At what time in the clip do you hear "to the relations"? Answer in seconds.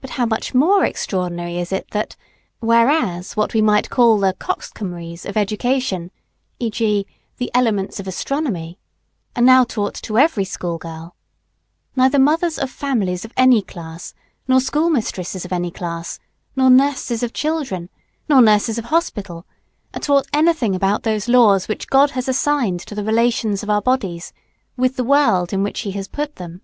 22.82-23.64